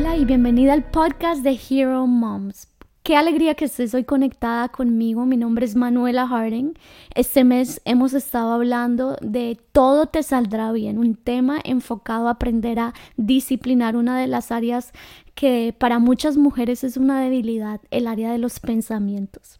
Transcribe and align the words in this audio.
Hola 0.00 0.16
y 0.16 0.24
bienvenida 0.24 0.74
al 0.74 0.84
podcast 0.84 1.42
de 1.42 1.58
Hero 1.68 2.06
Moms. 2.06 2.68
Qué 3.02 3.16
alegría 3.16 3.56
que 3.56 3.64
estés 3.64 3.94
hoy 3.94 4.04
conectada 4.04 4.68
conmigo. 4.68 5.26
Mi 5.26 5.36
nombre 5.36 5.66
es 5.66 5.74
Manuela 5.74 6.28
Harding. 6.28 6.74
Este 7.16 7.42
mes 7.42 7.80
hemos 7.84 8.14
estado 8.14 8.52
hablando 8.52 9.16
de 9.20 9.58
todo 9.72 10.06
te 10.06 10.22
saldrá 10.22 10.70
bien, 10.70 10.98
un 10.98 11.16
tema 11.16 11.58
enfocado 11.64 12.28
a 12.28 12.32
aprender 12.32 12.78
a 12.78 12.94
disciplinar 13.16 13.96
una 13.96 14.20
de 14.20 14.28
las 14.28 14.52
áreas 14.52 14.92
que 15.34 15.74
para 15.76 15.98
muchas 15.98 16.36
mujeres 16.36 16.84
es 16.84 16.96
una 16.96 17.20
debilidad, 17.20 17.80
el 17.90 18.06
área 18.06 18.30
de 18.30 18.38
los 18.38 18.60
pensamientos. 18.60 19.58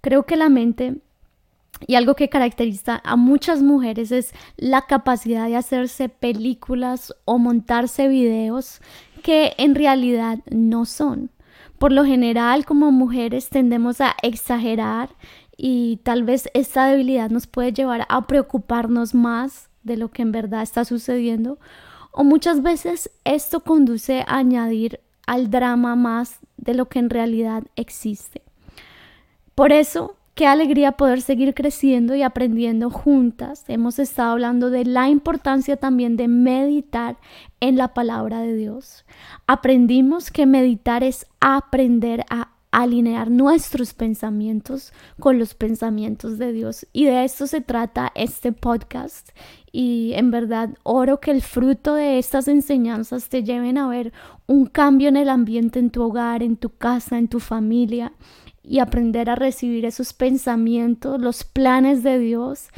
Creo 0.00 0.26
que 0.26 0.36
la 0.36 0.48
mente 0.48 0.96
y 1.86 1.94
algo 1.94 2.16
que 2.16 2.28
caracteriza 2.28 3.00
a 3.04 3.14
muchas 3.14 3.62
mujeres 3.62 4.10
es 4.10 4.32
la 4.56 4.82
capacidad 4.82 5.46
de 5.46 5.54
hacerse 5.56 6.08
películas 6.08 7.14
o 7.24 7.38
montarse 7.38 8.08
videos 8.08 8.80
que 9.18 9.54
en 9.58 9.74
realidad 9.74 10.40
no 10.50 10.84
son. 10.84 11.30
Por 11.78 11.92
lo 11.92 12.04
general, 12.04 12.64
como 12.64 12.90
mujeres 12.90 13.48
tendemos 13.48 14.00
a 14.00 14.16
exagerar 14.22 15.10
y 15.56 16.00
tal 16.02 16.24
vez 16.24 16.48
esta 16.54 16.86
debilidad 16.86 17.30
nos 17.30 17.46
puede 17.46 17.72
llevar 17.72 18.06
a 18.08 18.26
preocuparnos 18.26 19.14
más 19.14 19.68
de 19.82 19.96
lo 19.96 20.10
que 20.10 20.22
en 20.22 20.32
verdad 20.32 20.62
está 20.62 20.84
sucediendo. 20.84 21.58
O 22.10 22.24
muchas 22.24 22.62
veces 22.62 23.10
esto 23.24 23.60
conduce 23.60 24.22
a 24.26 24.38
añadir 24.38 25.00
al 25.26 25.50
drama 25.50 25.94
más 25.94 26.40
de 26.56 26.74
lo 26.74 26.88
que 26.88 26.98
en 26.98 27.10
realidad 27.10 27.64
existe. 27.76 28.42
Por 29.54 29.72
eso 29.72 30.17
Qué 30.38 30.46
alegría 30.46 30.92
poder 30.92 31.20
seguir 31.20 31.52
creciendo 31.52 32.14
y 32.14 32.22
aprendiendo 32.22 32.90
juntas. 32.90 33.64
Hemos 33.66 33.98
estado 33.98 34.30
hablando 34.30 34.70
de 34.70 34.84
la 34.84 35.08
importancia 35.08 35.76
también 35.76 36.16
de 36.16 36.28
meditar 36.28 37.16
en 37.58 37.76
la 37.76 37.92
palabra 37.92 38.38
de 38.38 38.54
Dios. 38.54 39.04
Aprendimos 39.48 40.30
que 40.30 40.46
meditar 40.46 41.02
es 41.02 41.26
aprender 41.40 42.24
a 42.30 42.52
alinear 42.70 43.32
nuestros 43.32 43.94
pensamientos 43.94 44.92
con 45.18 45.40
los 45.40 45.54
pensamientos 45.54 46.38
de 46.38 46.52
Dios. 46.52 46.86
Y 46.92 47.06
de 47.06 47.24
esto 47.24 47.48
se 47.48 47.60
trata 47.60 48.12
este 48.14 48.52
podcast. 48.52 49.30
Y 49.72 50.12
en 50.14 50.30
verdad 50.30 50.70
oro 50.84 51.18
que 51.18 51.32
el 51.32 51.42
fruto 51.42 51.94
de 51.94 52.20
estas 52.20 52.46
enseñanzas 52.46 53.28
te 53.28 53.42
lleven 53.42 53.76
a 53.76 53.88
ver 53.88 54.12
un 54.46 54.66
cambio 54.66 55.08
en 55.08 55.16
el 55.16 55.30
ambiente 55.30 55.80
en 55.80 55.90
tu 55.90 56.00
hogar, 56.00 56.44
en 56.44 56.56
tu 56.56 56.70
casa, 56.70 57.18
en 57.18 57.26
tu 57.26 57.40
familia 57.40 58.12
y 58.68 58.80
aprender 58.80 59.30
a 59.30 59.34
recibir 59.34 59.84
esos 59.86 60.12
pensamientos, 60.12 61.20
los 61.20 61.44
planes 61.44 62.02
de 62.02 62.18
Dios, 62.18 62.68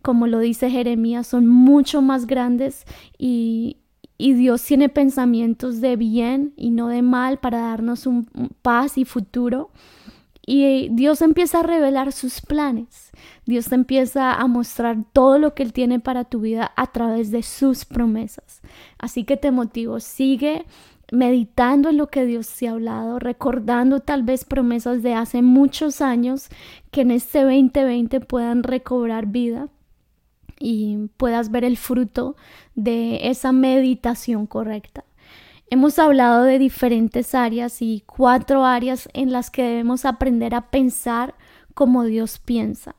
como 0.00 0.26
lo 0.26 0.38
dice 0.38 0.70
Jeremías, 0.70 1.26
son 1.26 1.46
mucho 1.46 2.02
más 2.02 2.26
grandes 2.26 2.84
y, 3.18 3.76
Dios 4.18 4.62
tiene 4.62 4.90
pensamientos 4.90 5.80
de 5.80 5.96
bien 5.96 6.52
y 6.54 6.68
no 6.68 6.88
de 6.88 7.00
mal 7.00 7.38
para 7.38 7.62
darnos 7.62 8.06
un, 8.06 8.28
paz 8.60 8.98
y 8.98 9.06
futuro. 9.06 9.70
Y 10.44 10.90
Dios 10.90 11.22
empieza 11.22 11.60
a 11.60 11.62
revelar 11.62 12.12
sus 12.12 12.42
planes. 12.42 13.12
Dios 13.46 13.70
te 13.70 13.76
empieza 13.76 14.34
a 14.34 14.46
mostrar 14.46 14.98
todo 15.14 15.38
lo 15.38 15.54
que 15.54 15.62
Él 15.62 15.72
tiene 15.72 16.00
para 16.00 16.24
tu 16.24 16.40
vida 16.40 16.70
a 16.76 16.88
través 16.88 17.30
de 17.30 17.42
sus 17.42 17.86
promesas. 17.86 18.60
Así 18.98 19.24
que 19.24 19.38
te 19.38 19.52
motivo, 19.52 20.00
sigue 20.00 20.66
meditando 21.12 21.88
en 21.88 21.96
lo 21.96 22.08
que 22.08 22.24
Dios 22.24 22.48
te 22.48 22.68
ha 22.68 22.72
hablado, 22.72 23.18
recordando 23.18 24.00
tal 24.00 24.22
vez 24.22 24.44
promesas 24.44 25.02
de 25.02 25.14
hace 25.14 25.42
muchos 25.42 26.00
años 26.00 26.48
que 26.90 27.02
en 27.02 27.10
este 27.10 27.42
2020 27.42 28.20
puedan 28.20 28.62
recobrar 28.62 29.26
vida 29.26 29.68
y 30.58 31.08
puedas 31.16 31.50
ver 31.50 31.64
el 31.64 31.76
fruto 31.76 32.36
de 32.74 33.28
esa 33.28 33.52
meditación 33.52 34.46
correcta. 34.46 35.04
Hemos 35.72 35.98
hablado 35.98 36.44
de 36.44 36.58
diferentes 36.58 37.34
áreas 37.34 37.80
y 37.80 38.02
cuatro 38.04 38.64
áreas 38.64 39.08
en 39.12 39.32
las 39.32 39.50
que 39.50 39.62
debemos 39.62 40.04
aprender 40.04 40.54
a 40.54 40.70
pensar 40.70 41.34
como 41.74 42.04
Dios 42.04 42.38
piensa. 42.38 42.96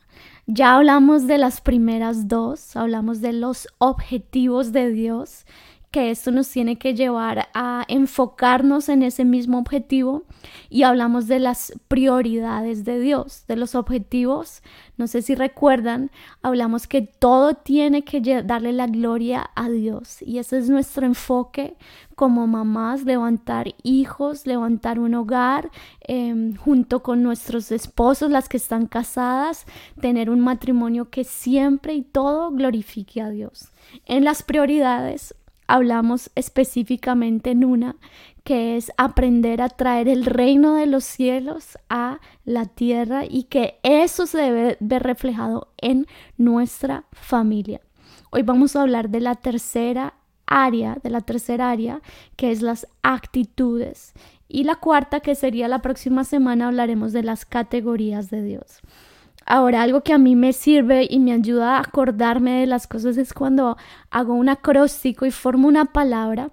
Ya 0.48 0.76
hablamos 0.76 1.28
de 1.28 1.38
las 1.38 1.62
primeras 1.62 2.28
dos, 2.28 2.76
hablamos 2.76 3.22
de 3.22 3.34
los 3.34 3.68
objetivos 3.78 4.72
de 4.72 4.90
Dios 4.90 5.46
que 5.92 6.10
esto 6.10 6.32
nos 6.32 6.50
tiene 6.50 6.78
que 6.78 6.96
llevar 6.96 7.50
a 7.54 7.84
enfocarnos 7.90 8.88
en 8.88 9.04
ese 9.04 9.26
mismo 9.26 9.60
objetivo 9.60 10.24
y 10.70 10.84
hablamos 10.84 11.28
de 11.28 11.40
las 11.40 11.74
prioridades 11.90 12.86
de 12.86 13.00
Dios, 13.02 13.44
de 13.48 13.58
los 13.58 13.76
objetivos. 13.76 14.64
No 14.96 15.08
sé 15.08 15.22
si 15.22 15.36
recuerdan, 15.36 16.10
hablamos 16.42 16.88
que 16.88 17.02
todo 17.02 17.56
tiene 17.56 18.04
que 18.04 18.22
darle 18.44 18.72
la 18.72 18.88
gloria 18.88 19.50
a 19.54 19.70
Dios 19.70 20.22
y 20.22 20.38
ese 20.38 20.60
es 20.60 20.70
nuestro 20.70 21.06
enfoque 21.06 21.76
como 22.16 22.48
mamás, 22.48 23.04
levantar 23.04 23.74
hijos, 23.84 24.46
levantar 24.46 25.00
un 25.00 25.16
hogar 25.16 25.72
em, 26.02 26.56
junto 26.56 27.04
con 27.04 27.22
nuestros 27.24 27.72
esposos, 27.72 28.32
las 28.32 28.48
que 28.48 28.58
están 28.58 28.86
casadas, 28.86 29.66
tener 30.00 30.30
un 30.30 30.40
matrimonio 30.40 31.10
que 31.10 31.24
siempre 31.24 31.96
y 31.96 32.04
todo 32.04 32.52
glorifique 32.52 33.22
a 33.22 33.30
Dios. 33.30 33.72
En 34.06 34.24
las 34.24 34.44
prioridades 34.44 35.36
hablamos 35.72 36.32
específicamente 36.36 37.52
en 37.52 37.64
una 37.64 37.96
que 38.44 38.76
es 38.76 38.92
aprender 38.98 39.62
a 39.62 39.70
traer 39.70 40.10
el 40.10 40.26
reino 40.26 40.76
de 40.76 40.86
los 40.86 41.06
cielos 41.06 41.78
a 41.90 42.20
la 42.44 42.66
tierra 42.66 43.24
y 43.24 43.44
que 43.44 43.80
eso 43.82 44.26
se 44.26 44.40
debe 44.40 44.78
ver 44.82 45.04
reflejado 45.04 45.72
en 45.78 46.08
nuestra 46.38 47.06
familia. 47.14 47.80
Hoy 48.32 48.42
vamos 48.42 48.76
a 48.76 48.82
hablar 48.82 49.10
de 49.10 49.22
la 49.22 49.36
tercera 49.36 50.16
área, 50.46 50.98
de 51.02 51.10
la 51.10 51.22
tercera 51.22 51.70
área, 51.70 52.02
que 52.36 52.52
es 52.52 52.62
las 52.62 52.86
actitudes. 53.02 54.12
Y 54.50 54.66
la 54.66 54.76
cuarta, 54.76 55.22
que 55.22 55.36
sería 55.36 55.70
la 55.70 55.82
próxima 55.82 56.26
semana, 56.26 56.68
hablaremos 56.68 57.14
de 57.14 57.24
las 57.24 57.46
categorías 57.46 58.30
de 58.30 58.44
Dios. 58.44 58.82
Ahora, 59.46 59.82
algo 59.82 60.02
que 60.02 60.14
a 60.14 60.18
mí 60.18 60.36
me 60.36 60.54
sirve 60.54 61.08
y 61.10 61.20
me 61.20 61.34
ayuda 61.34 61.78
a 61.78 61.82
acordarme 61.82 62.62
de 62.62 62.68
las 62.68 62.88
cosas 62.88 63.18
es 63.18 63.34
cuando 63.34 63.78
hago 64.10 64.34
un 64.34 64.50
acróstico 64.50 65.26
y 65.26 65.32
formo 65.32 65.68
una 65.68 65.86
palabra. 65.86 66.52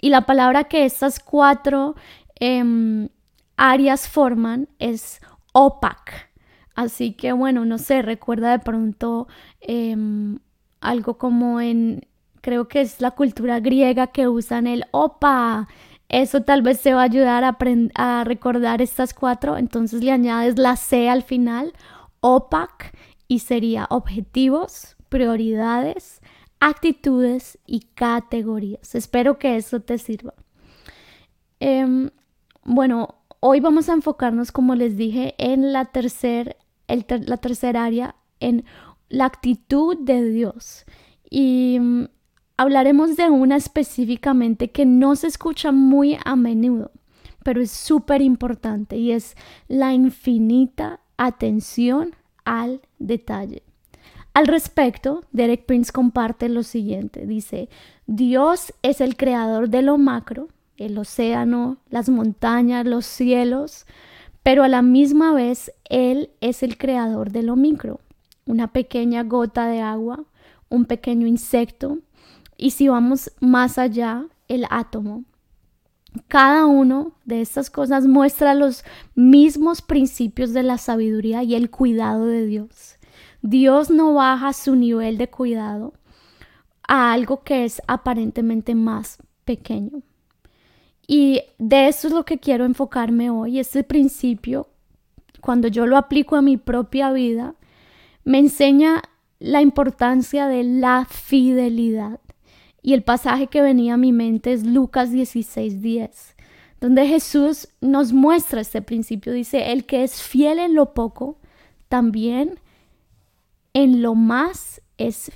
Y 0.00 0.10
la 0.10 0.22
palabra 0.22 0.64
que 0.64 0.84
estas 0.84 1.18
cuatro 1.20 1.96
em, 2.36 3.08
áreas 3.56 4.08
forman 4.08 4.68
es 4.78 5.20
opac. 5.52 6.30
Así 6.74 7.14
que 7.14 7.32
bueno, 7.32 7.64
no 7.64 7.78
sé, 7.78 8.02
recuerda 8.02 8.50
de 8.50 8.58
pronto 8.58 9.26
em, 9.60 10.38
algo 10.80 11.18
como 11.18 11.60
en, 11.60 12.06
creo 12.42 12.68
que 12.68 12.82
es 12.82 13.00
la 13.00 13.12
cultura 13.12 13.60
griega 13.60 14.08
que 14.08 14.28
usan 14.28 14.66
el 14.66 14.84
opa. 14.92 15.68
Eso 16.08 16.42
tal 16.42 16.62
vez 16.62 16.80
te 16.82 16.94
va 16.94 17.00
a 17.00 17.04
ayudar 17.04 17.44
a, 17.44 17.56
a 17.94 18.24
recordar 18.24 18.80
estas 18.80 19.12
cuatro. 19.14 19.56
Entonces 19.56 20.02
le 20.02 20.12
añades 20.12 20.58
la 20.58 20.76
C 20.76 21.08
al 21.08 21.22
final 21.22 21.72
OPAC 22.20 22.96
y 23.28 23.40
sería 23.40 23.86
objetivos, 23.90 24.96
prioridades, 25.08 26.20
actitudes 26.60 27.58
y 27.66 27.80
categorías. 27.94 28.94
Espero 28.94 29.38
que 29.38 29.56
eso 29.56 29.80
te 29.80 29.98
sirva. 29.98 30.34
Em, 31.60 32.10
bueno, 32.64 33.16
hoy 33.40 33.60
vamos 33.60 33.88
a 33.88 33.94
enfocarnos, 33.94 34.52
como 34.52 34.74
les 34.74 34.96
dije, 34.96 35.34
en 35.38 35.72
la 35.72 35.86
tercera 35.86 36.56
la 36.88 37.36
tercera 37.38 37.84
área, 37.84 38.14
en 38.38 38.64
la 39.08 39.24
actitud 39.24 39.96
de 39.98 40.24
Dios. 40.30 40.84
Y 41.28 41.78
hablaremos 42.56 43.16
de 43.16 43.30
una 43.30 43.56
específicamente 43.56 44.70
que 44.70 44.86
no 44.86 45.16
se 45.16 45.26
escucha 45.26 45.72
muy 45.72 46.18
a 46.24 46.36
menudo, 46.36 46.90
pero 47.42 47.60
es 47.60 47.70
súper 47.70 48.22
importante 48.22 48.96
y 48.96 49.12
es 49.12 49.36
la 49.68 49.92
infinita 49.92 51.00
atención 51.16 52.14
al 52.44 52.80
detalle. 52.98 53.62
Al 54.34 54.46
respecto, 54.46 55.24
Derek 55.32 55.64
Prince 55.64 55.92
comparte 55.92 56.48
lo 56.50 56.62
siguiente. 56.62 57.26
Dice, 57.26 57.70
Dios 58.06 58.74
es 58.82 59.00
el 59.00 59.16
creador 59.16 59.70
de 59.70 59.80
lo 59.80 59.96
macro, 59.96 60.48
el 60.76 60.98
océano, 60.98 61.78
las 61.88 62.10
montañas, 62.10 62.84
los 62.84 63.06
cielos, 63.06 63.86
pero 64.42 64.62
a 64.62 64.68
la 64.68 64.82
misma 64.82 65.32
vez 65.32 65.72
Él 65.88 66.30
es 66.40 66.62
el 66.62 66.76
creador 66.76 67.32
de 67.32 67.42
lo 67.42 67.56
micro, 67.56 68.00
una 68.44 68.72
pequeña 68.72 69.22
gota 69.22 69.66
de 69.68 69.80
agua, 69.80 70.24
un 70.68 70.84
pequeño 70.84 71.26
insecto, 71.26 71.98
y 72.56 72.70
si 72.70 72.88
vamos 72.88 73.32
más 73.40 73.78
allá, 73.78 74.26
el 74.48 74.66
átomo, 74.70 75.24
cada 76.28 76.66
uno 76.66 77.12
de 77.24 77.40
estas 77.42 77.70
cosas 77.70 78.06
muestra 78.06 78.54
los 78.54 78.84
mismos 79.14 79.82
principios 79.82 80.52
de 80.52 80.62
la 80.62 80.78
sabiduría 80.78 81.42
y 81.42 81.54
el 81.54 81.70
cuidado 81.70 82.26
de 82.26 82.46
Dios. 82.46 82.96
Dios 83.42 83.90
no 83.90 84.14
baja 84.14 84.52
su 84.52 84.76
nivel 84.76 85.18
de 85.18 85.28
cuidado 85.28 85.92
a 86.88 87.12
algo 87.12 87.42
que 87.42 87.64
es 87.64 87.82
aparentemente 87.86 88.74
más 88.74 89.18
pequeño. 89.44 90.02
Y 91.06 91.42
de 91.58 91.88
eso 91.88 92.08
es 92.08 92.14
lo 92.14 92.24
que 92.24 92.38
quiero 92.38 92.64
enfocarme 92.64 93.30
hoy. 93.30 93.60
Este 93.60 93.84
principio, 93.84 94.68
cuando 95.40 95.68
yo 95.68 95.86
lo 95.86 95.96
aplico 95.96 96.36
a 96.36 96.42
mi 96.42 96.56
propia 96.56 97.12
vida, 97.12 97.54
me 98.24 98.38
enseña 98.38 99.02
la 99.38 99.60
importancia 99.60 100.48
de 100.48 100.64
la 100.64 101.06
fidelidad. 101.08 102.20
Y 102.86 102.94
el 102.94 103.02
pasaje 103.02 103.48
que 103.48 103.62
venía 103.62 103.94
a 103.94 103.96
mi 103.96 104.12
mente 104.12 104.52
es 104.52 104.64
Lucas 104.64 105.10
16:10, 105.10 106.36
donde 106.80 107.08
Jesús 107.08 107.66
nos 107.80 108.12
muestra 108.12 108.60
este 108.60 108.80
principio. 108.80 109.32
Dice, 109.32 109.72
el 109.72 109.86
que 109.86 110.04
es 110.04 110.22
fiel 110.22 110.60
en 110.60 110.76
lo 110.76 110.94
poco, 110.94 111.40
también 111.88 112.60
en 113.74 114.02
lo 114.02 114.14
más 114.14 114.82
es, 114.98 115.32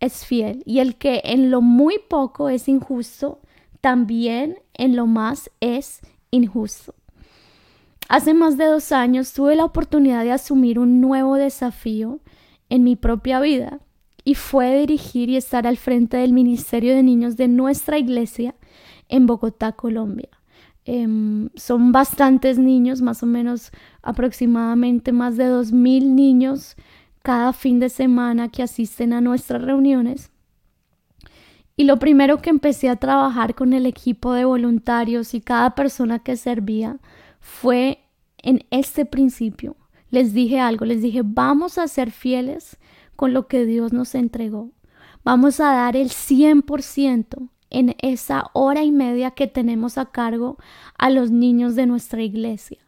es 0.00 0.24
fiel. 0.24 0.62
Y 0.64 0.78
el 0.78 0.96
que 0.96 1.20
en 1.22 1.50
lo 1.50 1.60
muy 1.60 1.96
poco 2.08 2.48
es 2.48 2.66
injusto, 2.66 3.42
también 3.82 4.58
en 4.72 4.96
lo 4.96 5.06
más 5.06 5.50
es 5.60 6.00
injusto. 6.30 6.94
Hace 8.08 8.32
más 8.32 8.56
de 8.56 8.64
dos 8.64 8.90
años 8.90 9.34
tuve 9.34 9.54
la 9.54 9.66
oportunidad 9.66 10.24
de 10.24 10.32
asumir 10.32 10.78
un 10.78 11.02
nuevo 11.02 11.34
desafío 11.34 12.20
en 12.70 12.84
mi 12.84 12.96
propia 12.96 13.38
vida 13.40 13.80
y 14.28 14.34
fue 14.34 14.80
dirigir 14.80 15.30
y 15.30 15.38
estar 15.38 15.66
al 15.66 15.78
frente 15.78 16.18
del 16.18 16.34
Ministerio 16.34 16.94
de 16.94 17.02
Niños 17.02 17.38
de 17.38 17.48
nuestra 17.48 17.96
iglesia 17.96 18.54
en 19.08 19.26
Bogotá, 19.26 19.72
Colombia. 19.72 20.28
Em, 20.84 21.48
son 21.54 21.92
bastantes 21.92 22.58
niños, 22.58 23.00
más 23.00 23.22
o 23.22 23.26
menos 23.26 23.70
aproximadamente 24.02 25.12
más 25.12 25.38
de 25.38 25.46
2.000 25.46 26.14
niños 26.14 26.76
cada 27.22 27.54
fin 27.54 27.78
de 27.78 27.88
semana 27.88 28.50
que 28.50 28.62
asisten 28.62 29.14
a 29.14 29.22
nuestras 29.22 29.62
reuniones. 29.62 30.30
Y 31.74 31.84
lo 31.84 31.98
primero 31.98 32.36
que 32.42 32.50
empecé 32.50 32.90
a 32.90 32.96
trabajar 32.96 33.54
con 33.54 33.72
el 33.72 33.86
equipo 33.86 34.34
de 34.34 34.44
voluntarios 34.44 35.32
y 35.32 35.40
cada 35.40 35.74
persona 35.74 36.18
que 36.18 36.36
servía 36.36 36.98
fue 37.40 38.00
en 38.42 38.66
este 38.68 39.06
principio. 39.06 39.74
Les 40.10 40.34
dije 40.34 40.60
algo, 40.60 40.84
les 40.84 41.00
dije, 41.00 41.22
vamos 41.24 41.78
a 41.78 41.88
ser 41.88 42.10
fieles 42.10 42.76
con 43.18 43.32
lo 43.32 43.48
que 43.48 43.66
Dios 43.66 43.92
nos 43.92 44.14
entregó. 44.14 44.70
Vamos 45.24 45.58
a 45.58 45.72
dar 45.72 45.96
el 45.96 46.10
100% 46.10 47.48
en 47.68 47.96
esa 47.98 48.44
hora 48.52 48.84
y 48.84 48.92
media 48.92 49.32
que 49.32 49.48
tenemos 49.48 49.98
a 49.98 50.06
cargo 50.06 50.56
a 50.96 51.10
los 51.10 51.32
niños 51.32 51.74
de 51.74 51.86
nuestra 51.86 52.22
iglesia. 52.22 52.78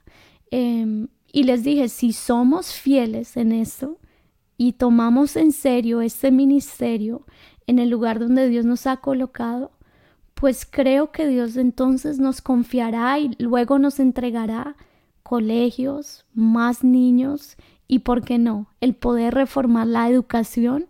Em, 0.52 1.08
y 1.32 1.42
les 1.42 1.64
dije, 1.64 1.88
si 1.88 2.12
somos 2.12 2.72
fieles 2.72 3.36
en 3.36 3.50
esto 3.50 3.98
y 4.56 4.74
tomamos 4.74 5.34
en 5.34 5.50
serio 5.50 6.00
este 6.00 6.30
ministerio 6.30 7.26
en 7.66 7.80
el 7.80 7.90
lugar 7.90 8.20
donde 8.20 8.48
Dios 8.48 8.64
nos 8.64 8.86
ha 8.86 8.98
colocado, 8.98 9.72
pues 10.34 10.64
creo 10.64 11.10
que 11.10 11.26
Dios 11.26 11.56
entonces 11.56 12.20
nos 12.20 12.40
confiará 12.40 13.18
y 13.18 13.34
luego 13.40 13.80
nos 13.80 13.98
entregará 13.98 14.76
colegios, 15.24 16.24
más 16.34 16.84
niños 16.84 17.56
y, 17.90 17.98
¿por 17.98 18.22
qué 18.22 18.38
no?, 18.38 18.68
el 18.80 18.94
poder 18.94 19.34
reformar 19.34 19.84
la 19.88 20.08
educación 20.08 20.86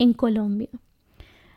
en 0.00 0.12
Colombia. 0.12 0.68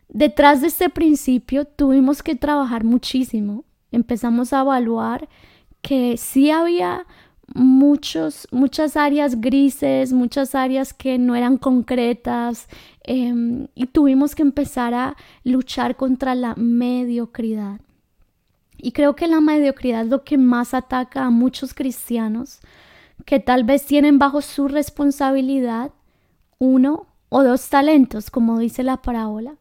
Detrás 0.08 0.62
de 0.62 0.68
este 0.68 0.88
principio 0.88 1.66
tuvimos 1.66 2.22
que 2.22 2.36
trabajar 2.36 2.84
muchísimo. 2.84 3.66
Empezamos 3.92 4.54
a 4.54 4.62
evaluar 4.62 5.28
que 5.82 6.16
sí 6.18 6.52
había 6.52 7.08
muchos, 7.56 8.48
muchas 8.52 8.96
áreas 8.96 9.42
grises, 9.42 10.14
muchas 10.14 10.54
áreas 10.54 10.94
que 10.94 11.18
no 11.18 11.34
eran 11.34 11.58
concretas 11.58 12.68
em, 13.04 13.66
y 13.74 13.88
tuvimos 13.88 14.36
que 14.36 14.44
empezar 14.44 14.94
a 14.94 15.18
luchar 15.44 15.96
contra 15.96 16.36
la 16.36 16.54
mediocridad. 16.54 17.82
Y 18.78 18.92
creo 18.92 19.16
que 19.16 19.26
la 19.26 19.42
mediocridad 19.42 20.04
es 20.04 20.10
lo 20.10 20.24
que 20.24 20.38
más 20.38 20.76
ataca 20.76 21.26
a 21.26 21.32
muchos 21.32 21.74
cristianos 21.74 22.60
que 23.26 23.40
tal 23.40 23.64
vez 23.64 23.86
tienen 23.86 24.20
bajo 24.20 24.42
su 24.42 24.68
responsabilidad 24.68 25.92
uno 26.60 27.08
o 27.30 27.44
dos 27.44 27.70
talentos, 27.70 28.30
como 28.30 28.60
dice 28.60 28.84
la 28.84 28.98
parábola. 28.98 29.56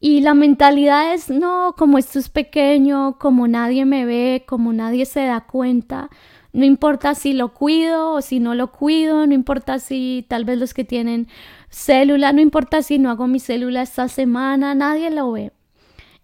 Y 0.00 0.20
la 0.20 0.34
mentalidad 0.34 1.12
es, 1.12 1.28
no, 1.28 1.74
como 1.76 1.98
esto 1.98 2.18
es 2.18 2.28
pequeño, 2.28 3.18
como 3.18 3.48
nadie 3.48 3.84
me 3.84 4.04
ve, 4.04 4.44
como 4.46 4.72
nadie 4.72 5.06
se 5.06 5.24
da 5.24 5.40
cuenta, 5.40 6.08
no 6.52 6.64
importa 6.64 7.14
si 7.14 7.32
lo 7.34 7.52
cuido 7.52 8.12
o 8.12 8.22
si 8.22 8.40
no 8.40 8.54
lo 8.54 8.72
cuido, 8.72 9.26
no 9.26 9.34
importa 9.34 9.78
si 9.78 10.24
tal 10.28 10.44
vez 10.44 10.58
los 10.58 10.72
que 10.72 10.84
tienen 10.84 11.28
célula, 11.68 12.32
no 12.32 12.40
importa 12.40 12.82
si 12.82 12.98
no 12.98 13.10
hago 13.10 13.26
mi 13.26 13.38
célula 13.38 13.82
esta 13.82 14.08
semana, 14.08 14.74
nadie 14.74 15.10
lo 15.10 15.32
ve. 15.32 15.52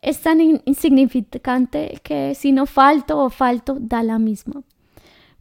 Es 0.03 0.21
tan 0.21 0.41
insignificante 0.41 2.01
que 2.03 2.35
si 2.35 2.53
no 2.53 2.67
falto 2.67 3.19
o 3.19 3.31
falto, 3.31 3.77
da 3.81 4.03
la 4.03 4.19
misma. 4.19 4.63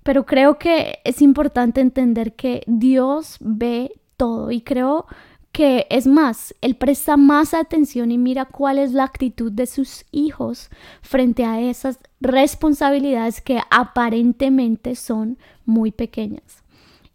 Pero 0.04 0.26
creo 0.26 0.58
que 0.58 1.00
es 1.06 1.22
importante 1.22 1.82
entender 1.82 2.36
que 2.36 2.64
Dios 2.68 3.38
ve 3.40 3.92
todo 4.18 4.52
y 4.52 4.62
creo 4.62 5.06
que 5.54 5.86
es 5.92 6.08
más, 6.08 6.56
Él 6.62 6.76
presta 6.76 7.16
más 7.16 7.54
atención 7.54 8.12
y 8.12 8.18
mira 8.18 8.46
cuál 8.46 8.80
es 8.80 8.92
la 8.92 9.04
actitud 9.04 9.52
de 9.52 9.68
sus 9.68 10.04
hijos 10.12 10.70
frente 11.02 11.46
a 11.46 11.62
esas 11.62 12.00
responsabilidades 12.20 13.40
que 13.40 13.62
aparentemente 13.70 14.96
son 14.96 15.38
muy 15.66 15.92
pequeñas. 15.92 16.64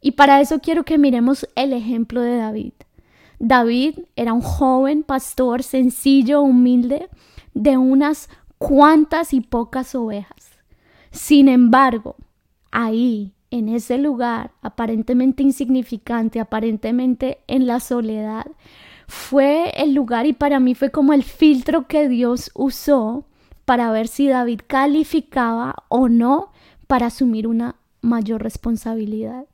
Y 0.01 0.13
para 0.13 0.41
eso 0.41 0.61
quiero 0.61 0.85
que 0.85 0.99
miremos 0.99 1.49
el 1.57 1.73
ejemplo 1.73 2.21
de 2.21 2.37
David. 2.37 2.73
David 3.41 3.99
era 4.15 4.33
un 4.33 4.41
joven 4.41 5.03
pastor 5.03 5.65
sencillo, 5.65 6.41
humilde, 6.41 7.09
de 7.55 7.77
unas 7.77 8.29
cuantas 8.59 9.35
y 9.35 9.41
pocas 9.41 9.97
ovejas. 9.97 10.53
Sin 11.11 11.49
embargo, 11.49 12.15
ahí 12.71 13.33
en 13.51 13.69
ese 13.69 13.99
lugar 13.99 14.53
aparentemente 14.63 15.43
insignificante, 15.43 16.41
aparentemente 16.41 17.39
en 17.47 17.67
la 17.67 17.81
soledad, 17.81 18.47
fue 19.07 19.71
el 19.77 19.95
lugar 19.95 20.27
y 20.27 20.35
para 20.35 20.61
mí 20.61 20.75
fue 20.75 20.91
como 20.91 21.15
el 21.15 21.23
filtro 21.23 21.87
que 21.87 22.09
Dios 22.09 22.51
usó 22.55 23.25
para 23.65 23.91
ver 23.91 24.09
si 24.09 24.29
David 24.29 24.61
calificaba 24.67 25.75
o 25.89 26.09
no 26.09 26.53
para 26.87 27.07
asumir 27.07 27.47
una 27.47 27.77
mayor 28.01 28.43
responsabilidad. 28.43 29.47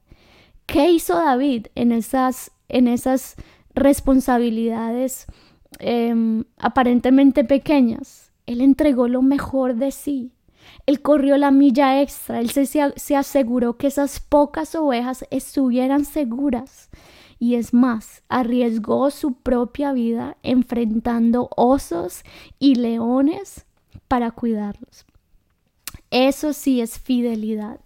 ¿Qué 0.66 0.90
hizo 0.90 1.14
David 1.14 1.66
en 1.74 1.92
esas, 1.92 2.50
en 2.68 2.88
esas 2.88 3.36
responsabilidades 3.74 5.26
em, 5.78 6.44
aparentemente 6.58 7.44
pequeñas? 7.44 8.32
Él 8.46 8.60
entregó 8.60 9.08
lo 9.08 9.22
mejor 9.22 9.76
de 9.76 9.90
sí. 9.90 10.32
Él 10.86 11.00
corrió 11.00 11.38
la 11.38 11.50
milla 11.50 12.00
extra, 12.02 12.40
él 12.40 12.50
se, 12.50 13.16
aseguró 13.16 13.76
que 13.76 13.86
esas 13.86 14.20
pocas 14.20 14.74
ovejas 14.74 15.24
estuvieran 15.30 16.04
seguras. 16.04 16.90
Y 17.38 17.56
es 17.56 17.74
más, 17.74 18.22
arriesgó 18.28 19.10
su 19.10 19.34
propia 19.34 19.92
vida 19.92 20.36
enfrentando 20.42 21.50
osos 21.56 22.22
y 22.58 22.74
leones 22.76 23.66
para 24.08 24.30
cuidarlos. 24.30 25.04
Eso 26.10 26.52
sí 26.52 26.80
es 26.80 26.98
fidelidad. 26.98 27.80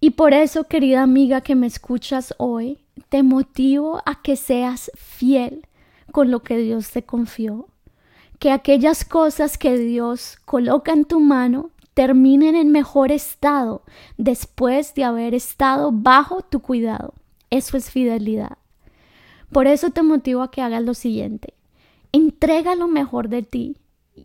Y 0.00 0.10
por 0.10 0.34
eso, 0.34 0.64
querida 0.64 1.02
amiga 1.02 1.40
que 1.40 1.54
me 1.54 1.66
escuchas 1.66 2.34
hoy, 2.36 2.84
te 3.08 3.22
motivo 3.22 4.02
a 4.04 4.20
que 4.20 4.36
seas 4.36 4.90
fiel 4.94 5.66
con 6.12 6.30
lo 6.30 6.42
que 6.42 6.58
Dios 6.58 6.90
te 6.90 7.04
confió. 7.04 7.68
Que 8.38 8.50
aquellas 8.50 9.04
cosas 9.04 9.56
que 9.56 9.78
Dios 9.78 10.36
coloca 10.44 10.92
en 10.92 11.06
tu 11.06 11.20
mano 11.20 11.70
terminen 11.94 12.56
en 12.56 12.70
mejor 12.70 13.12
estado 13.12 13.82
después 14.18 14.94
de 14.94 15.04
haber 15.04 15.34
estado 15.34 15.90
bajo 15.92 16.42
tu 16.42 16.60
cuidado. 16.60 17.14
Eso 17.50 17.76
es 17.76 17.90
fidelidad. 17.90 18.58
Por 19.52 19.68
eso 19.68 19.90
te 19.90 20.02
motivo 20.02 20.42
a 20.42 20.50
que 20.50 20.62
hagas 20.62 20.82
lo 20.82 20.94
siguiente. 20.94 21.54
Entrega 22.12 22.74
lo 22.74 22.88
mejor 22.88 23.28
de 23.28 23.42
ti. 23.42 23.76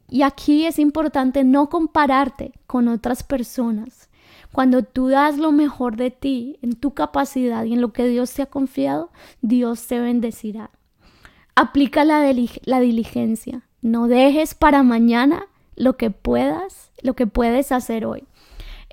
Y 0.07 0.23
aquí 0.23 0.65
es 0.65 0.79
importante 0.79 1.43
no 1.43 1.69
compararte 1.69 2.53
con 2.67 2.88
otras 2.88 3.23
personas. 3.23 4.09
Cuando 4.51 4.83
tú 4.83 5.09
das 5.09 5.38
lo 5.38 5.51
mejor 5.51 5.95
de 5.95 6.09
ti, 6.09 6.57
en 6.61 6.75
tu 6.75 6.93
capacidad 6.93 7.63
y 7.65 7.73
en 7.73 7.81
lo 7.81 7.93
que 7.93 8.07
Dios 8.07 8.33
te 8.33 8.41
ha 8.41 8.47
confiado, 8.47 9.11
Dios 9.41 9.85
te 9.85 9.99
bendecirá. 9.99 10.71
Aplica 11.55 12.03
la, 12.05 12.33
la 12.63 12.79
diligencia. 12.79 13.61
No 13.81 14.07
dejes 14.07 14.55
para 14.55 14.81
mañana 14.81 15.45
lo 15.75 15.97
que 15.97 16.09
puedas, 16.09 16.88
lo 17.01 17.15
que 17.15 17.27
puedes 17.27 17.71
hacer 17.71 18.05
hoy. 18.05 18.23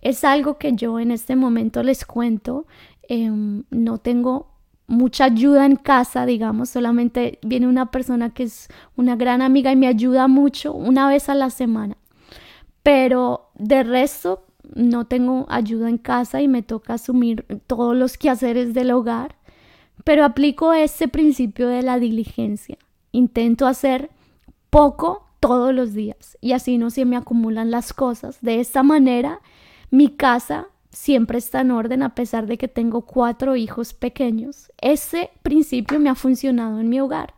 Es 0.01 0.25
algo 0.25 0.59
que 0.59 0.73
yo 0.75 0.99
en 1.01 1.11
este 1.11 1.37
momento 1.37 1.83
les 1.83 2.05
cuento. 2.05 2.67
Em, 3.09 3.65
no 3.71 3.99
tengo 3.99 4.57
mucha 4.87 5.25
ayuda 5.25 5.67
en 5.67 5.77
casa, 5.77 6.27
digamos, 6.27 6.71
solamente 6.71 7.39
viene 7.43 7.67
una 7.67 7.91
persona 7.91 8.31
que 8.31 8.45
es 8.45 8.69
una 8.97 9.17
gran 9.17 9.43
amiga 9.43 9.73
y 9.73 9.77
me 9.77 9.89
ayuda 9.89 10.29
mucho 10.29 10.73
una 10.73 11.09
vez 11.09 11.29
a 11.29 11.35
la 11.35 11.51
semana. 11.51 11.97
Pero 12.83 13.51
de 13.55 13.83
resto 13.83 14.47
no 14.75 15.07
tengo 15.07 15.47
ayuda 15.49 15.89
en 15.89 15.99
casa 15.99 16.41
y 16.41 16.49
me 16.49 16.63
toca 16.63 16.95
asumir 16.95 17.45
todos 17.67 17.97
los 17.97 18.17
quehaceres 18.17 18.75
del 18.75 18.93
hogar. 18.93 19.37
Pero 20.05 20.25
aplico 20.25 20.73
ese 20.73 21.09
principio 21.09 21.69
de 21.69 21.83
la 21.83 21.99
diligencia. 21.99 22.79
Intento 23.13 23.67
hacer 23.67 24.11
poco 24.71 25.26
todos 25.47 25.75
los 25.75 25.95
días 25.95 26.37
y 26.41 26.53
así 26.53 26.77
no 26.79 26.91
se 26.91 27.05
me 27.05 27.17
acumulan 27.17 27.71
las 27.71 27.93
cosas. 27.93 28.39
De 28.41 28.61
esta 28.61 28.83
manera, 28.83 29.41
mi 29.91 30.09
casa 30.09 30.67
siempre 30.91 31.39
está 31.39 31.61
en 31.61 31.71
orden 31.71 32.03
a 32.03 32.15
pesar 32.15 32.47
de 32.47 32.59
que 32.59 32.69
tengo 32.69 33.03
cuatro 33.03 33.55
hijos 33.55 33.95
pequeños. 33.95 34.73
Ese 34.81 35.31
principio 35.43 36.01
me 36.01 36.09
ha 36.09 36.15
funcionado 36.15 36.81
en 36.81 36.89
mi 36.89 37.01
hogar. 37.01 37.35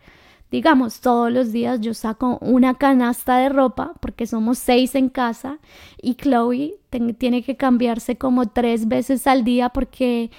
digamos, 0.50 1.00
todos 1.00 1.30
los 1.30 1.52
días 1.52 1.82
yo 1.82 1.92
saco 1.92 2.38
una 2.40 2.72
canasta 2.72 3.36
de 3.36 3.50
ropa 3.50 3.92
porque 4.00 4.26
somos 4.26 4.56
seis 4.56 4.94
en 4.94 5.10
casa 5.10 5.58
y 6.00 6.14
Chloe 6.14 6.80
tiene 7.18 7.42
que 7.42 7.56
cambiarse 7.58 8.16
como 8.16 8.46
tres 8.48 8.88
veces 8.88 9.26
al 9.26 9.44
día 9.44 9.68
porque 9.68 10.30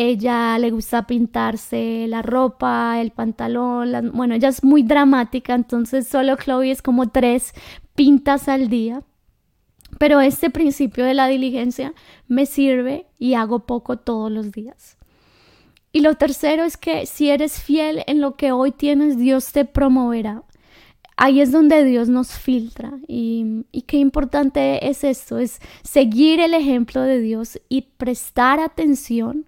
ella 0.00 0.56
le 0.60 0.70
gusta 0.70 1.08
pintarse 1.08 2.06
la 2.06 2.22
ropa, 2.22 3.00
el 3.00 3.10
pantalón, 3.10 4.12
bueno, 4.14 4.36
ella 4.36 4.48
es 4.48 4.62
muy 4.62 4.84
dramática, 4.84 5.56
entonces 5.56 6.06
solo 6.06 6.36
Chloe 6.36 6.70
es 6.70 6.82
como 6.82 7.08
tres 7.08 7.52
pintas 7.96 8.48
al 8.48 8.68
día. 8.68 9.02
Pero 9.98 10.20
este 10.20 10.50
principio 10.50 11.04
de 11.04 11.14
la 11.14 11.26
diligencia 11.26 11.94
me 12.28 12.46
sirve 12.46 13.06
y 13.18 13.34
hago 13.34 13.66
poco 13.66 13.98
todos 13.98 14.30
los 14.30 14.52
días. 14.52 14.98
Y 15.90 16.02
lo 16.02 16.14
tercero 16.14 16.62
es 16.62 16.76
que 16.76 17.04
si 17.06 17.30
eres 17.30 17.60
fiel 17.60 18.04
en 18.06 18.20
lo 18.20 18.36
que 18.36 18.52
hoy 18.52 18.70
tienes, 18.70 19.18
Dios 19.18 19.50
te 19.50 19.64
promoverá. 19.64 20.44
Ahí 21.16 21.40
es 21.40 21.50
donde 21.50 21.84
Dios 21.84 22.08
nos 22.08 22.30
filtra. 22.38 22.92
Y, 23.08 23.64
qué 23.88 23.96
importante 23.96 24.88
es 24.88 25.02
esto, 25.02 25.38
es 25.38 25.58
seguir 25.82 26.38
el 26.38 26.54
ejemplo 26.54 27.00
de 27.02 27.20
Dios 27.20 27.60
y 27.68 27.82
prestar 27.96 28.60
atención 28.60 29.47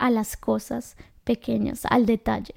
a 0.00 0.10
las 0.10 0.36
cosas 0.36 0.96
pequeñas, 1.24 1.86
al 1.88 2.06
detalle. 2.06 2.54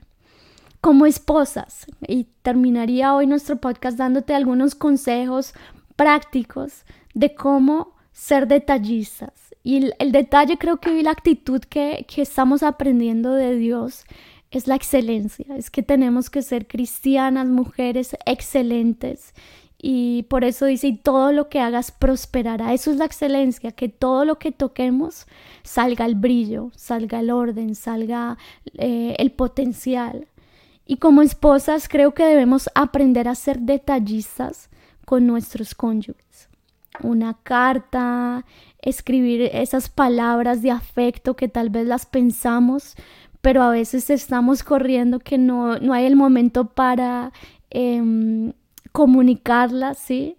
Como 0.81 1.05
esposas, 1.05 1.85
y 2.07 2.27
terminaría 2.41 3.13
hoy 3.13 3.27
nuestro 3.27 3.57
podcast 3.57 3.97
dándote 3.97 4.33
algunos 4.33 4.75
consejos 4.75 5.53
prácticos 5.95 6.83
de 7.13 7.35
cómo 7.35 7.95
ser 8.11 8.47
detallistas. 8.47 9.53
Y 9.63 9.91
el, 9.97 10.11
detalle 10.11 10.57
creo 10.57 10.77
que 10.77 10.89
hoy 10.89 11.03
la 11.03 11.11
actitud 11.11 11.61
que, 11.61 12.05
que 12.07 12.21
estamos 12.21 12.63
aprendiendo 12.63 13.33
de 13.33 13.55
Dios 13.55 14.03
es 14.51 14.67
la 14.67 14.75
excelencia, 14.75 15.55
es 15.55 15.69
que 15.69 15.83
tenemos 15.83 16.29
que 16.29 16.41
ser 16.41 16.67
cristianas, 16.67 17.47
mujeres 17.47 18.15
excelentes. 18.25 19.33
Y 19.85 20.23
por 20.23 20.45
eso 20.45 20.65
dice, 20.65 20.87
y 20.87 20.95
todo 20.95 21.33
lo 21.33 21.49
que 21.49 21.59
hagas 21.59 21.91
prosperará. 21.91 22.73
Eso 22.73 22.89
es 22.89 22.95
la 22.95 23.03
excelencia, 23.03 23.73
que 23.73 23.89
todo 23.89 24.23
lo 24.23 24.39
que 24.39 24.53
toquemos 24.53 25.27
salga 25.63 26.05
el 26.05 26.15
brillo, 26.15 26.71
salga 26.73 27.19
el 27.19 27.29
orden, 27.29 27.75
salga 27.75 28.37
eh, 28.77 29.13
el 29.19 29.33
potencial. 29.33 30.29
Y 30.85 30.97
como 30.97 31.21
esposas 31.21 31.89
creo 31.89 32.13
que 32.13 32.23
debemos 32.23 32.69
aprender 32.75 33.27
a 33.27 33.35
ser 33.35 33.59
detallistas 33.59 34.69
con 35.05 35.27
nuestros 35.27 35.75
cónyuges 35.75 36.47
una 37.01 37.33
carta, 37.43 38.45
escribir 38.79 39.49
esas 39.53 39.89
palabras 39.89 40.61
de 40.61 40.71
afecto 40.71 41.35
que 41.35 41.47
tal 41.47 41.69
vez 41.69 41.87
las 41.87 42.05
pensamos, 42.05 42.95
pero 43.41 43.63
a 43.63 43.71
veces 43.71 44.09
estamos 44.09 44.63
corriendo 44.63 45.19
que 45.19 45.37
no, 45.37 45.79
no 45.79 45.93
hay 45.93 46.05
el 46.05 46.15
momento 46.15 46.65
para 46.65 47.33
em, 47.71 48.53
comunicarlas, 48.93 49.97
¿sí? 49.97 50.37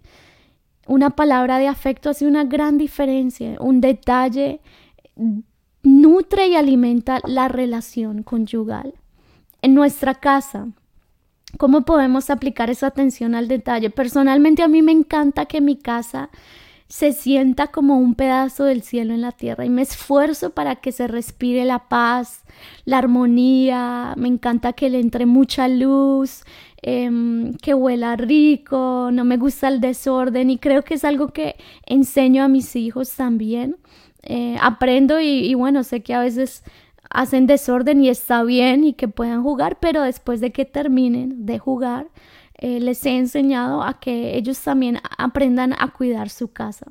Una 0.87 1.11
palabra 1.11 1.59
de 1.59 1.67
afecto 1.67 2.09
hace 2.09 2.25
una 2.25 2.45
gran 2.45 2.79
diferencia, 2.79 3.57
un 3.59 3.81
detalle 3.81 4.61
nutre 5.83 6.47
y 6.47 6.55
alimenta 6.55 7.19
la 7.25 7.47
relación 7.47 8.23
conyugal. 8.23 8.95
En 9.61 9.75
nuestra 9.75 10.15
casa, 10.15 10.69
¿Cómo 11.57 11.81
podemos 11.83 12.29
aplicar 12.29 12.69
esa 12.69 12.87
atención 12.87 13.33
al 13.33 13.47
detalle? 13.47 13.89
Personalmente 13.89 14.61
a 14.61 14.67
mí 14.67 14.81
me 14.81 14.91
encanta 14.91 15.45
que 15.45 15.61
mi 15.61 15.77
casa 15.77 16.29
se 16.87 17.13
sienta 17.13 17.67
como 17.67 17.97
un 17.97 18.13
pedazo 18.15 18.65
del 18.65 18.83
cielo 18.83 19.13
en 19.13 19.21
la 19.21 19.31
tierra 19.31 19.65
y 19.65 19.69
me 19.69 19.81
esfuerzo 19.81 20.51
para 20.51 20.75
que 20.75 20.91
se 20.91 21.07
respire 21.07 21.65
la 21.65 21.87
paz, 21.87 22.43
la 22.83 22.97
armonía, 22.97 24.13
me 24.17 24.27
encanta 24.27 24.73
que 24.73 24.89
le 24.89 24.99
entre 24.99 25.25
mucha 25.25 25.67
luz, 25.67 26.43
em, 26.87 27.53
que 27.55 27.73
huela 27.73 28.15
rico, 28.15 29.09
no 29.11 29.25
me 29.25 29.37
gusta 29.37 29.67
el 29.67 29.81
desorden 29.81 30.49
y 30.49 30.57
creo 30.57 30.83
que 30.83 30.95
es 30.95 31.03
algo 31.03 31.29
que 31.29 31.55
enseño 31.85 32.43
a 32.43 32.47
mis 32.47 32.75
hijos 32.75 33.11
también. 33.15 33.77
Eh, 34.23 34.57
aprendo 34.61 35.19
y 35.19 35.53
bueno, 35.53 35.83
sé 35.83 36.01
que 36.01 36.13
a 36.13 36.19
veces 36.19 36.63
hacen 37.09 37.47
desorden 37.47 38.03
y 38.03 38.09
está 38.09 38.43
bien 38.43 38.83
y 38.83 38.93
que 38.93 39.07
puedan 39.07 39.43
jugar, 39.43 39.77
pero 39.79 40.01
después 40.01 40.41
de 40.41 40.51
que 40.51 40.65
terminen 40.65 41.45
de 41.45 41.59
jugar, 41.59 42.07
eh, 42.57 42.79
les 42.79 43.05
he 43.05 43.17
enseñado 43.17 43.83
a 43.83 43.99
que 43.99 44.35
ellos 44.37 44.59
también 44.61 44.99
aprendan 45.17 45.73
a 45.73 45.89
cuidar 45.89 46.29
su 46.29 46.49
casa. 46.49 46.87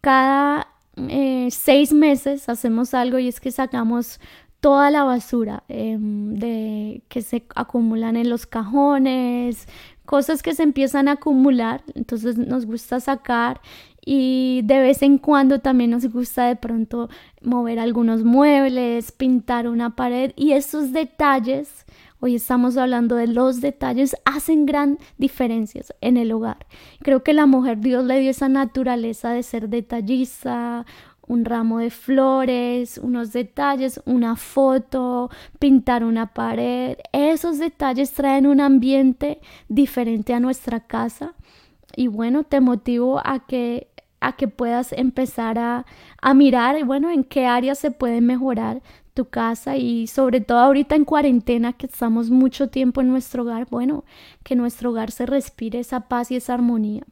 Cada 0.00 0.68
eh, 0.96 1.48
seis 1.50 1.92
meses 1.92 2.48
hacemos 2.48 2.94
algo 2.94 3.18
y 3.18 3.28
es 3.28 3.40
que 3.40 3.50
sacamos 3.50 4.20
toda 4.64 4.90
la 4.90 5.04
basura 5.04 5.62
em, 5.68 6.36
de, 6.36 7.02
que 7.10 7.20
se 7.20 7.44
acumulan 7.54 8.16
en 8.16 8.30
los 8.30 8.46
cajones, 8.46 9.68
cosas 10.06 10.42
que 10.42 10.54
se 10.54 10.62
empiezan 10.62 11.06
a 11.06 11.12
acumular, 11.12 11.82
entonces 11.94 12.38
nos 12.38 12.64
gusta 12.64 12.98
sacar 12.98 13.60
y 14.06 14.62
de 14.64 14.78
vez 14.78 15.02
en 15.02 15.18
cuando 15.18 15.58
también 15.58 15.90
nos 15.90 16.06
gusta 16.06 16.46
de 16.46 16.56
pronto 16.56 17.10
mover 17.42 17.78
algunos 17.78 18.24
muebles, 18.24 19.12
pintar 19.12 19.68
una 19.68 19.96
pared 19.96 20.32
y 20.34 20.52
esos 20.52 20.92
detalles, 20.92 21.84
hoy 22.20 22.36
estamos 22.36 22.78
hablando 22.78 23.16
de 23.16 23.26
los 23.26 23.60
detalles, 23.60 24.16
hacen 24.24 24.64
gran 24.64 24.98
diferencias 25.18 25.92
en 26.00 26.16
el 26.16 26.32
hogar. 26.32 26.66
Creo 27.00 27.22
que 27.22 27.34
la 27.34 27.44
mujer 27.44 27.80
Dios 27.80 28.02
le 28.06 28.18
dio 28.18 28.30
esa 28.30 28.48
naturaleza 28.48 29.30
de 29.32 29.42
ser 29.42 29.68
detallista, 29.68 30.86
un 31.26 31.44
ramo 31.44 31.78
de 31.78 31.90
flores, 31.90 32.98
unos 32.98 33.32
detalles, 33.32 34.00
una 34.04 34.36
foto, 34.36 35.30
pintar 35.58 36.04
una 36.04 36.32
pared. 36.34 36.98
Esos 37.12 37.58
detalles 37.58 38.12
traen 38.12 38.46
un 38.46 38.60
ambiente 38.60 39.40
diferente 39.68 40.34
a 40.34 40.40
nuestra 40.40 40.80
casa. 40.80 41.34
Y 41.96 42.08
bueno, 42.08 42.44
te 42.44 42.60
motivo 42.60 43.20
a 43.24 43.46
que 43.46 43.88
a 44.20 44.36
que 44.36 44.48
puedas 44.48 44.92
empezar 44.92 45.58
a, 45.58 45.84
a 46.22 46.32
mirar, 46.32 46.82
bueno, 46.86 47.10
en 47.10 47.24
qué 47.24 47.44
áreas 47.44 47.78
se 47.78 47.90
puede 47.90 48.22
mejorar 48.22 48.80
tu 49.12 49.26
casa 49.26 49.76
y 49.76 50.06
sobre 50.06 50.40
todo 50.40 50.58
ahorita 50.58 50.96
en 50.96 51.04
cuarentena 51.04 51.74
que 51.74 51.86
estamos 51.86 52.30
mucho 52.30 52.68
tiempo 52.68 53.00
en 53.00 53.08
nuestro 53.08 53.42
hogar, 53.42 53.66
bueno, 53.70 54.04
que 54.42 54.56
nuestro 54.56 54.90
hogar 54.90 55.10
se 55.10 55.26
respire 55.26 55.78
esa 55.78 56.08
paz 56.08 56.30
y 56.30 56.36
esa 56.36 56.54
armonía. 56.54 57.04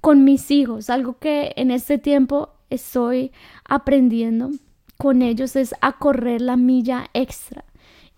Con 0.00 0.24
mis 0.24 0.50
hijos, 0.50 0.90
algo 0.90 1.18
que 1.18 1.52
en 1.56 1.70
este 1.70 1.98
tiempo 1.98 2.50
estoy 2.70 3.32
aprendiendo 3.64 4.50
con 4.96 5.22
ellos 5.22 5.56
es 5.56 5.74
a 5.80 5.92
correr 5.92 6.40
la 6.40 6.56
milla 6.56 7.06
extra. 7.14 7.64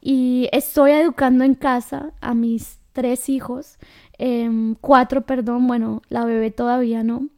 Y 0.00 0.48
estoy 0.52 0.92
educando 0.92 1.44
en 1.44 1.54
casa 1.54 2.12
a 2.20 2.34
mis 2.34 2.78
tres 2.92 3.28
hijos, 3.28 3.78
em, 4.18 4.74
cuatro, 4.80 5.22
perdón, 5.22 5.66
bueno, 5.66 6.02
la 6.08 6.24
bebé 6.24 6.50
todavía 6.50 7.04
no, 7.04 7.28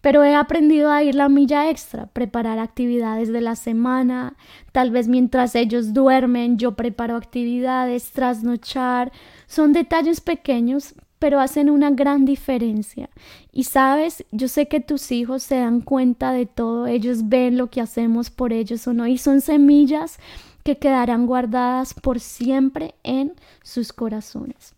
pero 0.00 0.22
he 0.24 0.34
aprendido 0.34 0.90
a 0.90 1.02
ir 1.02 1.14
la 1.14 1.28
milla 1.28 1.70
extra, 1.70 2.06
preparar 2.06 2.58
actividades 2.58 3.32
de 3.32 3.40
la 3.40 3.56
semana, 3.56 4.36
tal 4.72 4.90
vez 4.90 5.08
mientras 5.08 5.54
ellos 5.54 5.92
duermen 5.92 6.58
yo 6.58 6.72
preparo 6.72 7.16
actividades, 7.16 8.12
trasnochar, 8.12 9.12
son 9.46 9.72
detalles 9.72 10.20
pequeños, 10.20 10.94
pero 11.20 11.38
hacen 11.38 11.70
una 11.70 11.90
gran 11.90 12.24
diferencia. 12.24 13.08
Y 13.52 13.64
sabes, 13.64 14.24
yo 14.32 14.48
sé 14.48 14.66
que 14.66 14.80
tus 14.80 15.12
hijos 15.12 15.44
se 15.44 15.56
dan 15.56 15.82
cuenta 15.82 16.32
de 16.32 16.46
todo, 16.46 16.88
ellos 16.88 17.28
ven 17.28 17.56
lo 17.56 17.68
que 17.70 17.80
hacemos 17.80 18.30
por 18.30 18.52
ellos 18.52 18.88
o 18.88 18.92
no, 18.92 19.06
y 19.06 19.18
son 19.18 19.40
semillas 19.40 20.18
que 20.64 20.78
quedarán 20.78 21.26
guardadas 21.26 21.94
por 21.94 22.18
siempre 22.18 22.94
en 23.04 23.34
sus 23.62 23.92
corazones. 23.92 24.74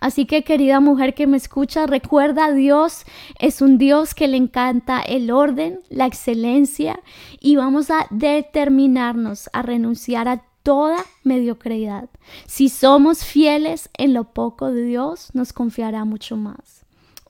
Así 0.00 0.26
que 0.26 0.42
querida 0.42 0.80
mujer 0.80 1.14
que 1.14 1.28
me 1.28 1.36
escucha, 1.36 1.86
recuerda, 1.86 2.50
Dios 2.50 3.04
es 3.38 3.62
un 3.62 3.78
Dios 3.78 4.14
que 4.14 4.26
le 4.26 4.36
encanta 4.36 5.00
el 5.00 5.30
orden, 5.30 5.78
la 5.90 6.06
excelencia 6.06 6.98
y 7.38 7.54
vamos 7.54 7.88
a 7.88 8.08
determinarnos 8.10 9.48
a 9.52 9.62
renunciar 9.62 10.26
a 10.26 10.42
toda 10.62 11.04
mediocridad. 11.24 12.08
Si 12.46 12.68
somos 12.68 13.24
fieles 13.24 13.90
en 13.98 14.14
lo 14.14 14.24
poco 14.24 14.72
de 14.72 14.84
Dios, 14.84 15.30
nos 15.34 15.52
confiará 15.52 16.04
mucho 16.04 16.36
más. 16.36 16.82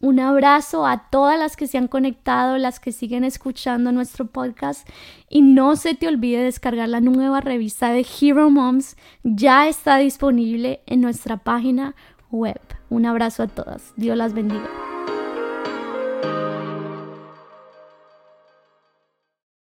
Un 0.02 0.18
abrazo 0.18 0.84
a 0.84 1.08
todas 1.10 1.38
las 1.38 1.56
que 1.56 1.68
se 1.68 1.78
han 1.78 1.86
conectado, 1.86 2.58
las 2.58 2.80
que 2.80 2.90
siguen 2.90 3.22
escuchando 3.22 3.92
nuestro 3.92 4.26
podcast 4.26 4.88
y 5.28 5.42
no 5.42 5.76
se 5.76 5.94
te 5.94 6.08
olvide 6.08 6.42
descargar 6.42 6.88
la 6.88 7.00
nueva 7.00 7.40
revista 7.40 7.92
de 7.92 8.04
Hero 8.20 8.50
Moms. 8.50 8.96
Ya 9.22 9.68
está 9.68 9.98
disponible 9.98 10.80
en 10.86 11.02
nuestra 11.02 11.36
página 11.36 11.94
web. 12.32 12.60
Un 12.90 13.06
abrazo 13.06 13.44
a 13.44 13.46
todas. 13.46 13.92
Dios 13.96 14.16
las 14.16 14.32
bendiga. 14.32 14.91